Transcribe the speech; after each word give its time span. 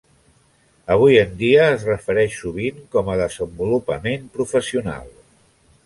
Avui 0.95 1.17
en 1.23 1.35
dia 1.41 1.67
es 1.75 1.85
refereix 1.91 2.39
sovint 2.45 2.81
com 2.97 3.13
a 3.17 3.21
desenvolupament 3.23 4.29
professional. 4.41 5.19